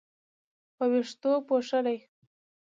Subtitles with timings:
[0.75, 1.97] په وېښتو پوښلې